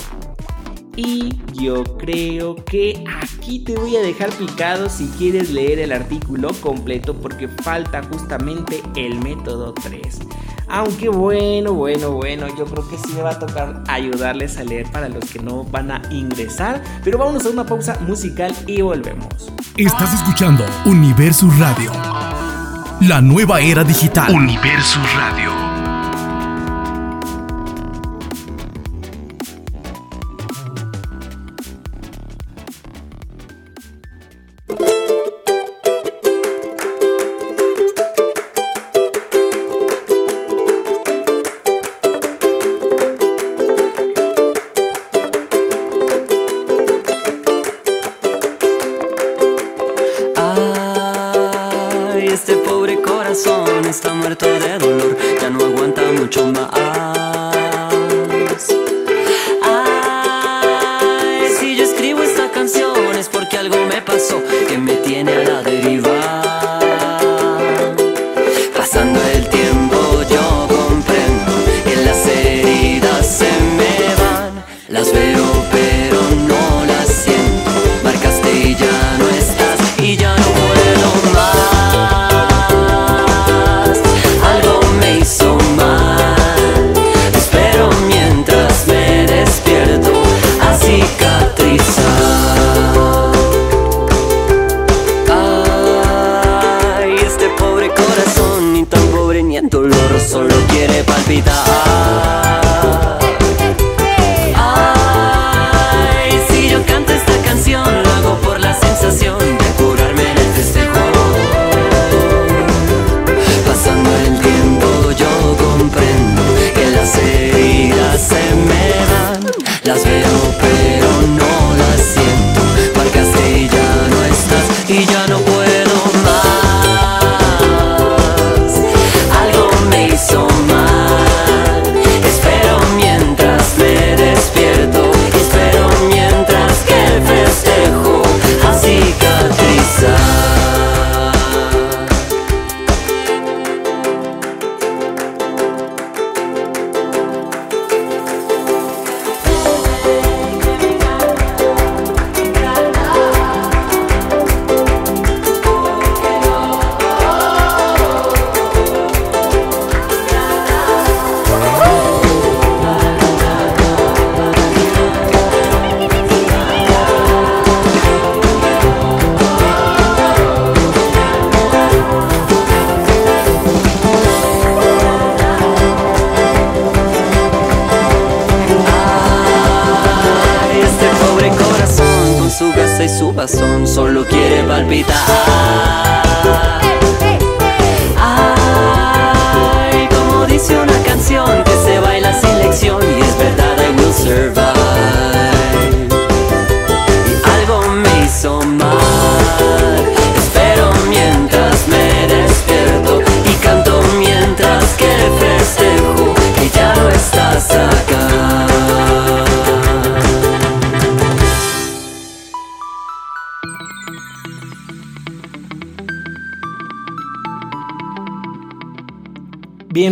[0.95, 6.53] Y yo creo que aquí te voy a dejar picado si quieres leer el artículo
[6.61, 10.19] completo porque falta justamente el método 3.
[10.67, 14.91] Aunque bueno, bueno, bueno, yo creo que sí me va a tocar ayudarles a leer
[14.91, 16.83] para los que no van a ingresar.
[17.03, 19.51] Pero vámonos a una pausa musical y volvemos.
[19.77, 21.91] Estás escuchando Universus Radio.
[23.01, 24.33] La nueva era digital.
[24.33, 25.62] Universus Radio.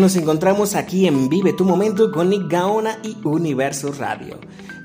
[0.01, 4.39] Nos encontramos aquí en Vive tu Momento con Nick Gaona y Universo Radio.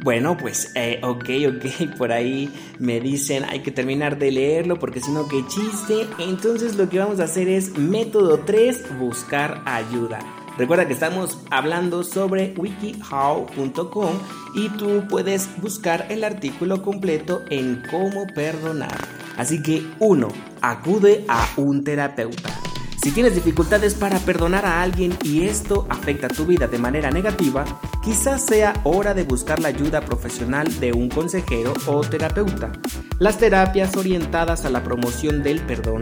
[0.05, 5.01] Bueno, pues, eh, ok, ok, por ahí me dicen hay que terminar de leerlo porque
[5.01, 6.07] si no, qué chiste.
[6.19, 10.19] Entonces lo que vamos a hacer es método 3, buscar ayuda.
[10.59, 14.13] Recuerda que estamos hablando sobre wikihow.com
[14.55, 18.99] y tú puedes buscar el artículo completo en cómo perdonar.
[19.39, 20.29] Así que 1.
[20.61, 22.66] Acude a un terapeuta.
[23.07, 27.65] Si tienes dificultades para perdonar a alguien y esto afecta tu vida de manera negativa,
[28.03, 32.73] quizás sea hora de buscar la ayuda profesional de un consejero o terapeuta.
[33.21, 36.01] Las terapias orientadas a la promoción del perdón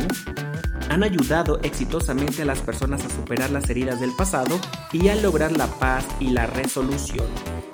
[0.89, 4.59] han ayudado exitosamente a las personas a superar las heridas del pasado
[4.91, 7.27] y a lograr la paz y la resolución.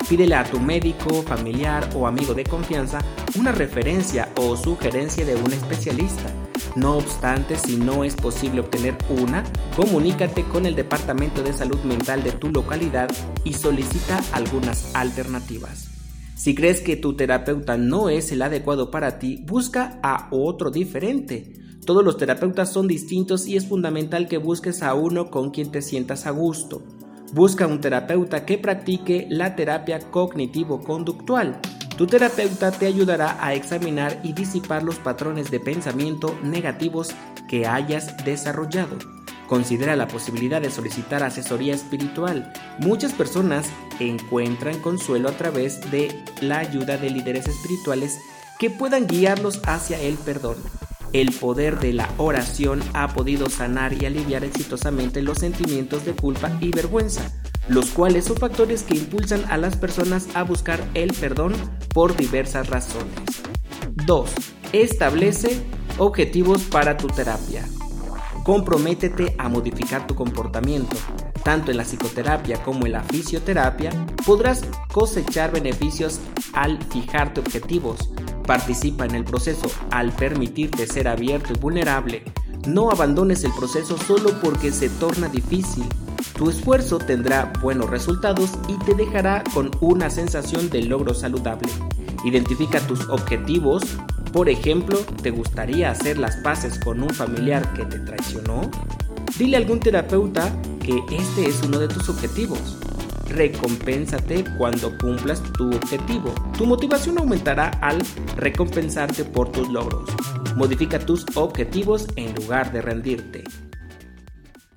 [0.09, 2.99] Pídele a tu médico, familiar o amigo de confianza
[3.39, 6.33] una referencia o sugerencia de un especialista.
[6.75, 9.43] No obstante, si no es posible obtener una,
[9.75, 13.09] comunícate con el Departamento de Salud Mental de tu localidad
[13.43, 15.89] y solicita algunas alternativas.
[16.35, 21.53] Si crees que tu terapeuta no es el adecuado para ti, busca a otro diferente.
[21.85, 25.81] Todos los terapeutas son distintos y es fundamental que busques a uno con quien te
[25.81, 26.83] sientas a gusto.
[27.33, 31.59] Busca un terapeuta que practique la terapia cognitivo-conductual.
[32.01, 37.09] Tu terapeuta te ayudará a examinar y disipar los patrones de pensamiento negativos
[37.47, 38.97] que hayas desarrollado.
[39.47, 42.51] Considera la posibilidad de solicitar asesoría espiritual.
[42.79, 43.67] Muchas personas
[43.99, 48.17] encuentran consuelo a través de la ayuda de líderes espirituales
[48.57, 50.55] que puedan guiarlos hacia el perdón.
[51.13, 56.49] El poder de la oración ha podido sanar y aliviar exitosamente los sentimientos de culpa
[56.61, 57.31] y vergüenza,
[57.67, 61.53] los cuales son factores que impulsan a las personas a buscar el perdón
[61.93, 63.13] por diversas razones.
[64.05, 64.29] 2.
[64.73, 65.61] Establece
[65.97, 67.65] objetivos para tu terapia.
[68.43, 70.95] Comprométete a modificar tu comportamiento.
[71.43, 73.91] Tanto en la psicoterapia como en la fisioterapia
[74.25, 76.19] podrás cosechar beneficios
[76.53, 78.09] al fijarte objetivos.
[78.45, 82.23] Participa en el proceso al permitirte ser abierto y vulnerable.
[82.67, 85.85] No abandones el proceso solo porque se torna difícil.
[86.37, 91.69] Tu esfuerzo tendrá buenos resultados y te dejará con una sensación de logro saludable.
[92.25, 93.83] Identifica tus objetivos.
[94.33, 98.69] Por ejemplo, ¿te gustaría hacer las paces con un familiar que te traicionó?
[99.37, 100.51] Dile a algún terapeuta
[100.83, 102.77] que este es uno de tus objetivos.
[103.27, 106.33] Recompénsate cuando cumplas tu objetivo.
[106.57, 107.99] Tu motivación aumentará al
[108.35, 110.09] recompensarte por tus logros.
[110.55, 113.43] Modifica tus objetivos en lugar de rendirte.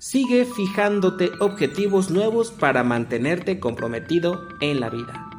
[0.07, 5.31] Sigue fijándote objetivos nuevos para mantenerte comprometido en la vida.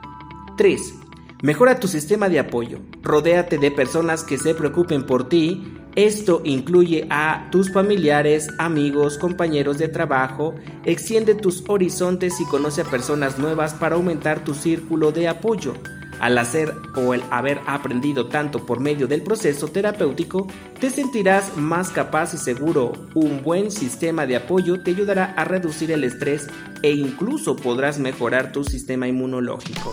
[0.56, 0.92] 3.
[1.40, 2.80] Mejora tu sistema de apoyo.
[3.00, 5.72] Rodéate de personas que se preocupen por ti.
[5.94, 10.56] Esto incluye a tus familiares, amigos, compañeros de trabajo.
[10.84, 15.74] Extiende tus horizontes y conoce a personas nuevas para aumentar tu círculo de apoyo.
[16.20, 20.46] Al hacer o el haber aprendido tanto por medio del proceso terapéutico,
[20.80, 22.92] te sentirás más capaz y seguro.
[23.14, 26.48] Un buen sistema de apoyo te ayudará a reducir el estrés
[26.82, 29.90] e incluso podrás mejorar tu sistema inmunológico.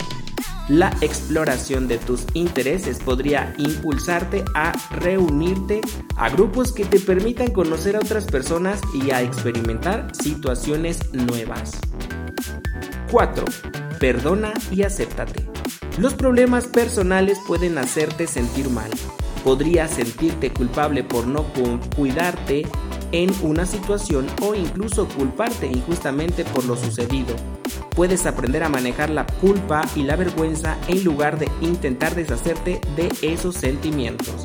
[0.69, 5.81] La exploración de tus intereses podría impulsarte a reunirte
[6.15, 11.73] a grupos que te permitan conocer a otras personas y a experimentar situaciones nuevas.
[13.11, 13.45] 4.
[13.99, 15.45] Perdona y acéptate.
[15.97, 18.89] Los problemas personales pueden hacerte sentir mal.
[19.43, 22.65] Podrías sentirte culpable por no cu- cuidarte
[23.13, 27.35] en una situación o incluso culparte injustamente por lo sucedido.
[27.95, 33.09] Puedes aprender a manejar la culpa y la vergüenza en lugar de intentar deshacerte de
[33.21, 34.43] esos sentimientos.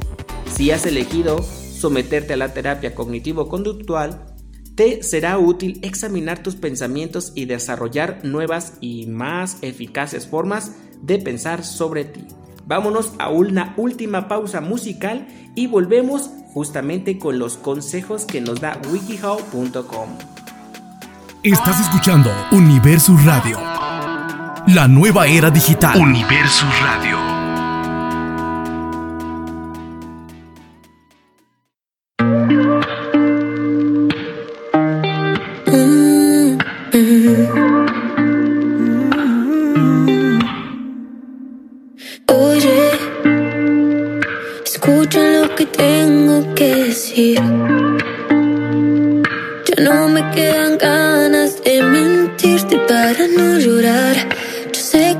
[0.53, 4.37] Si has elegido someterte a la terapia cognitivo-conductual,
[4.75, 11.65] te será útil examinar tus pensamientos y desarrollar nuevas y más eficaces formas de pensar
[11.65, 12.27] sobre ti.
[12.67, 18.81] Vámonos a una última pausa musical y volvemos justamente con los consejos que nos da
[18.91, 20.09] wikihow.com.
[21.45, 23.61] Estás escuchando Universus Radio.
[24.67, 25.97] La nueva era digital.
[26.01, 27.28] Universus Radio.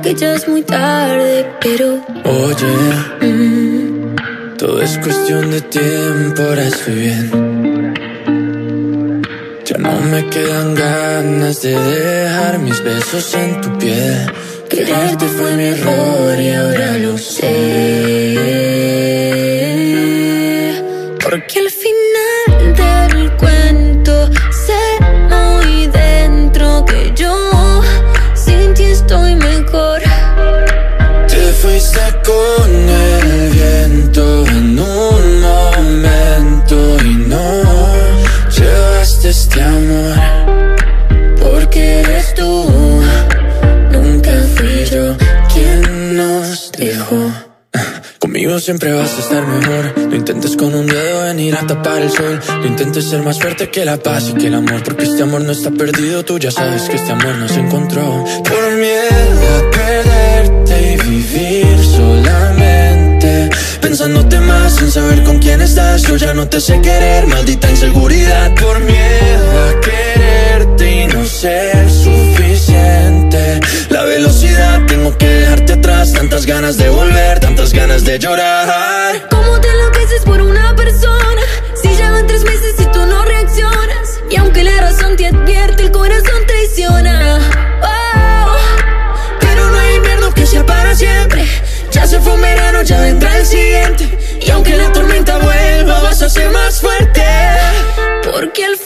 [0.09, 2.73] Que ya es muy tarde, pero Oye,
[3.21, 4.15] mm,
[4.57, 7.93] todo es cuestión de tiempo, ahora estoy bien.
[9.65, 14.31] Ya no me quedan ganas de dejar mis besos en tu piel.
[14.67, 18.29] quererte fue mi error y ahora lo sé.
[39.29, 40.15] Este amor.
[41.39, 42.65] Porque eres tú,
[43.91, 45.15] nunca fui yo
[45.53, 47.31] quien nos dejó.
[48.17, 49.93] Conmigo siempre vas a estar mejor.
[49.97, 52.39] No intentes con un dedo venir a tapar el sol.
[52.61, 54.83] No intentes ser más fuerte que la paz y que el amor.
[54.83, 56.25] Porque este amor no está perdido.
[56.25, 58.25] Tú ya sabes que este amor no se encontró.
[58.43, 59.69] Por miedo
[63.89, 66.03] Pensándote más sin saber con quién estás.
[66.03, 68.53] Yo ya no te sé querer, maldita inseguridad.
[68.53, 73.59] Por miedo a quererte y no ser suficiente.
[73.89, 76.13] La velocidad, tengo que dejarte atrás.
[76.13, 79.27] Tantas ganas de volver, tantas ganas de llorar.
[79.31, 81.41] ¿Cómo te enloqueces por una persona?
[81.81, 84.19] Si ya van tres meses y tú no reaccionas.
[84.29, 87.39] Y aunque la razón te advierte, el corazón traiciona.
[87.81, 88.55] Oh,
[89.39, 91.43] Pero no hay invierno que sea para siempre.
[91.91, 92.37] Ya se fue
[92.83, 94.17] ya vendrá el siguiente.
[94.41, 97.23] Y aunque la tormenta vuelva, vas a ser más fuerte.
[98.31, 98.77] porque al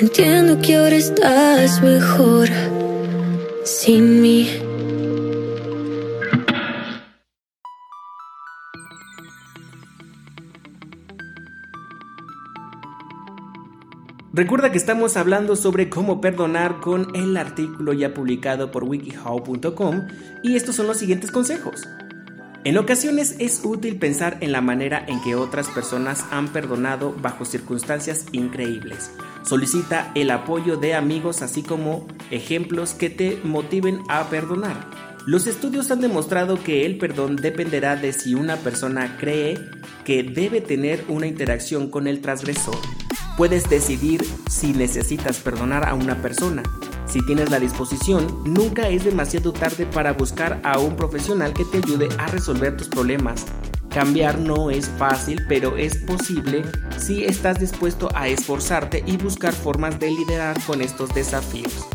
[0.00, 2.48] Entiendo que ahora estás mejor
[3.64, 4.48] sin mí.
[14.32, 20.06] Recuerda que estamos hablando sobre cómo perdonar con el artículo ya publicado por wikihow.com
[20.44, 21.88] y estos son los siguientes consejos.
[22.62, 27.44] En ocasiones es útil pensar en la manera en que otras personas han perdonado bajo
[27.44, 29.10] circunstancias increíbles.
[29.48, 34.90] Solicita el apoyo de amigos así como ejemplos que te motiven a perdonar.
[35.24, 39.58] Los estudios han demostrado que el perdón dependerá de si una persona cree
[40.04, 42.76] que debe tener una interacción con el transgresor.
[43.38, 46.62] Puedes decidir si necesitas perdonar a una persona.
[47.06, 51.78] Si tienes la disposición, nunca es demasiado tarde para buscar a un profesional que te
[51.78, 53.46] ayude a resolver tus problemas.
[53.90, 56.62] Cambiar no es fácil, pero es posible
[56.98, 61.86] si estás dispuesto a esforzarte y buscar formas de liderar con estos desafíos.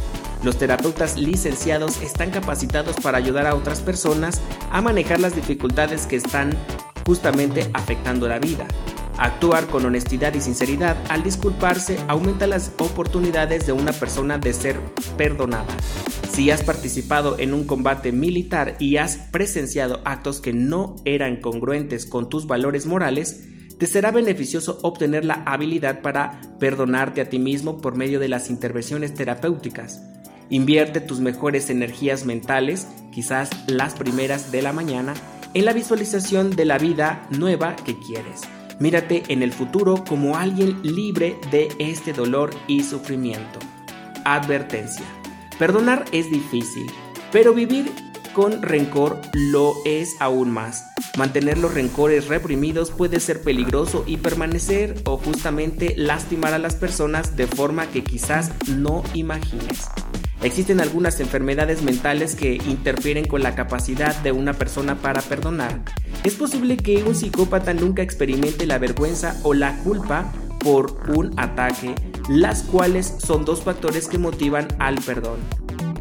[0.43, 4.41] Los terapeutas licenciados están capacitados para ayudar a otras personas
[4.71, 6.57] a manejar las dificultades que están
[7.05, 8.67] justamente afectando la vida.
[9.17, 14.79] Actuar con honestidad y sinceridad al disculparse aumenta las oportunidades de una persona de ser
[15.15, 15.73] perdonada.
[16.33, 22.07] Si has participado en un combate militar y has presenciado actos que no eran congruentes
[22.07, 27.77] con tus valores morales, te será beneficioso obtener la habilidad para perdonarte a ti mismo
[27.77, 30.01] por medio de las intervenciones terapéuticas.
[30.49, 35.13] Invierte tus mejores energías mentales, quizás las primeras de la mañana,
[35.53, 38.41] en la visualización de la vida nueva que quieres.
[38.79, 43.59] Mírate en el futuro como alguien libre de este dolor y sufrimiento.
[44.25, 45.05] Advertencia.
[45.59, 46.91] Perdonar es difícil,
[47.31, 47.91] pero vivir
[48.33, 50.83] con rencor lo es aún más.
[51.17, 57.35] Mantener los rencores reprimidos puede ser peligroso y permanecer o justamente lastimar a las personas
[57.35, 59.87] de forma que quizás no imagines.
[60.43, 65.81] Existen algunas enfermedades mentales que interfieren con la capacidad de una persona para perdonar.
[66.25, 71.95] Es posible que un psicópata nunca experimente la vergüenza o la culpa por un ataque,
[72.27, 75.39] las cuales son dos factores que motivan al perdón.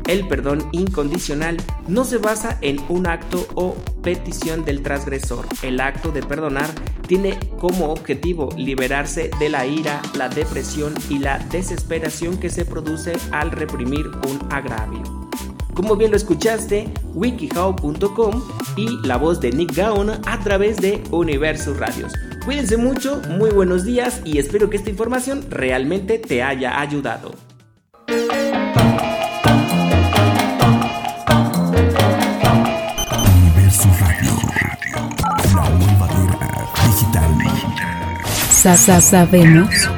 [0.07, 1.57] El perdón incondicional
[1.89, 5.47] no se basa en un acto o petición del transgresor.
[5.63, 6.69] El acto de perdonar
[7.07, 13.13] tiene como objetivo liberarse de la ira, la depresión y la desesperación que se produce
[13.31, 15.03] al reprimir un agravio.
[15.75, 18.43] Como bien lo escuchaste, wikihow.com
[18.77, 22.13] y la voz de Nick Gaon a través de Universo Radios.
[22.45, 27.33] Cuídense mucho, muy buenos días y espero que esta información realmente te haya ayudado.
[38.63, 39.91] sa, sa, sabemos.